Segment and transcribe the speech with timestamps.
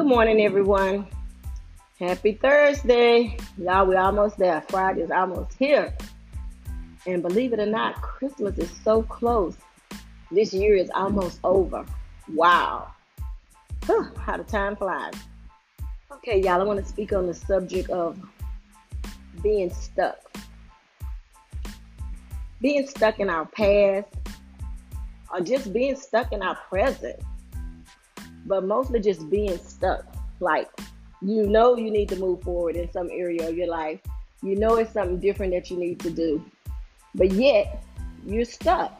[0.00, 1.06] Good morning, everyone.
[1.98, 3.36] Happy Thursday.
[3.58, 4.62] Y'all, we're almost there.
[4.62, 5.94] Friday is almost here.
[7.06, 9.58] And believe it or not, Christmas is so close.
[10.30, 11.84] This year is almost over.
[12.32, 12.92] Wow.
[13.84, 15.12] Whew, how the time flies.
[16.10, 18.18] Okay, y'all, I want to speak on the subject of
[19.42, 20.18] being stuck.
[22.62, 24.08] Being stuck in our past
[25.30, 27.20] or just being stuck in our present
[28.46, 30.04] but mostly just being stuck.
[30.40, 30.68] Like,
[31.22, 34.00] you know, you need to move forward in some area of your life.
[34.42, 36.42] You know, it's something different that you need to do,
[37.14, 37.84] but yet
[38.24, 38.92] you're stuck.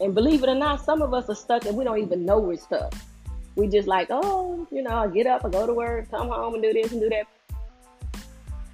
[0.00, 2.38] And believe it or not, some of us are stuck and we don't even know
[2.38, 2.94] we're stuck.
[3.56, 6.54] We just like, oh, you know, I get up, I go to work, come home
[6.54, 7.26] and do this and do that.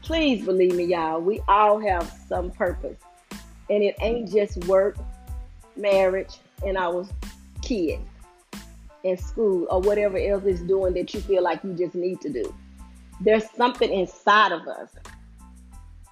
[0.03, 2.99] Please believe me, y'all, we all have some purpose.
[3.69, 4.97] And it ain't just work,
[5.77, 7.05] marriage, and our
[7.63, 8.01] kids
[9.07, 12.29] in school or whatever else is doing that you feel like you just need to
[12.29, 12.55] do.
[13.21, 14.91] There's something inside of us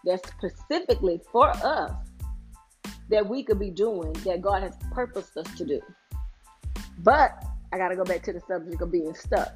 [0.04, 1.92] that's specifically for us
[3.10, 5.80] that we could be doing that God has purposed us to do.
[6.98, 9.52] But I got to go back to the subject of being stuck.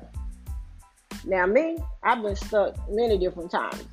[1.24, 3.84] Now, me, I've been stuck many different times.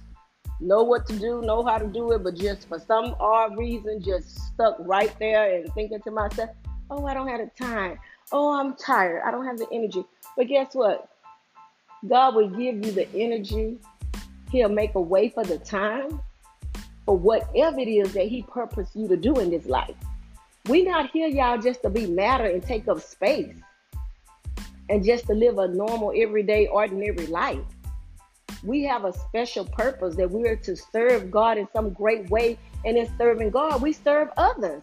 [0.59, 4.01] Know what to do, know how to do it, but just for some odd reason,
[4.01, 6.49] just stuck right there and thinking to myself,
[6.89, 7.99] oh, I don't have the time
[8.31, 9.21] oh, I'm tired.
[9.25, 10.03] I don't have the energy.
[10.35, 11.09] But guess what?
[12.07, 13.77] God will give you the energy.
[14.51, 16.21] He'll make a way for the time
[17.05, 19.95] for whatever it is that He purposed you to do in this life.
[20.67, 23.55] We not here, y'all, just to be matter and take up space
[24.89, 27.59] and just to live a normal, everyday, ordinary life.
[28.63, 32.57] We have a special purpose that we are to serve God in some great way.
[32.83, 34.81] And in serving God, we serve others.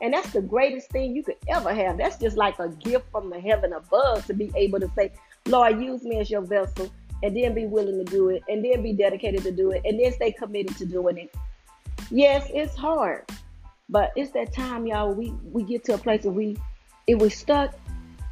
[0.00, 1.98] And that's the greatest thing you could ever have.
[1.98, 5.12] That's just like a gift from the heaven above to be able to say,
[5.46, 6.90] Lord, use me as your vessel,
[7.22, 9.98] and then be willing to do it, and then be dedicated to do it, and
[9.98, 11.34] then stay committed to doing it.
[12.10, 13.24] Yes, it's hard,
[13.88, 15.12] but it's that time, y'all.
[15.12, 16.56] We we get to a place where we,
[17.06, 17.74] if we're stuck,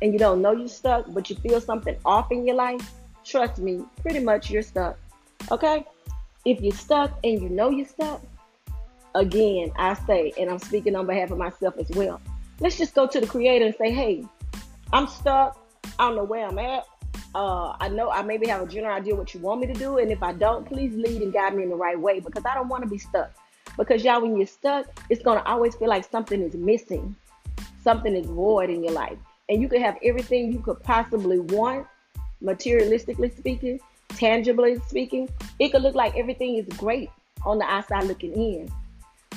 [0.03, 2.93] and you don't know you're stuck, but you feel something off in your life.
[3.25, 4.99] Trust me, pretty much you're stuck.
[5.51, 5.85] Okay,
[6.45, 8.23] if you're stuck and you know you're stuck,
[9.17, 12.21] again, I say, and I'm speaking on behalf of myself as well.
[12.61, 14.25] Let's just go to the creator and say, hey,
[14.93, 15.59] I'm stuck.
[15.99, 16.85] I don't know where I'm at.
[17.35, 19.99] Uh, I know I maybe have a general idea what you want me to do.
[19.99, 22.55] And if I don't, please lead and guide me in the right way because I
[22.55, 23.33] don't want to be stuck.
[23.77, 27.15] Because y'all, when you're stuck, it's going to always feel like something is missing,
[27.83, 29.19] something is void in your life.
[29.49, 31.87] And you could have everything you could possibly want,
[32.43, 35.29] materialistically speaking, tangibly speaking.
[35.59, 37.11] It could look like everything is great
[37.45, 38.71] on the outside looking in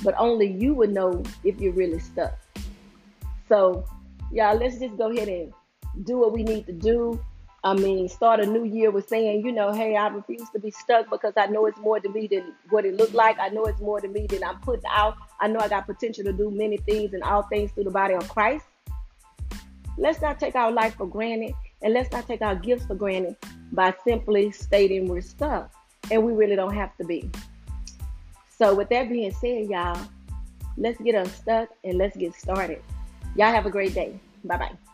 [0.04, 2.38] but only you would know if you're really stuck.
[3.48, 3.86] So,
[4.32, 5.54] y'all, let's just go ahead and
[6.06, 7.20] do what we need to do.
[7.64, 10.72] I mean, start a new year with saying, you know, hey, I refuse to be
[10.72, 13.38] stuck because I know it's more to me than what it looked like.
[13.38, 15.18] I know it's more to me than I'm putting out.
[15.42, 18.14] I know I got potential to do many things and all things through the body
[18.14, 18.66] of Christ.
[19.98, 23.36] Let's not take our life for granted and let's not take our gifts for granted
[23.74, 25.74] by simply stating we're stuck
[26.12, 27.30] and we really don't have to be.
[28.60, 29.98] So, with that being said, y'all,
[30.76, 32.84] let's get unstuck and let's get started.
[33.38, 34.20] Y'all have a great day.
[34.44, 34.89] Bye bye.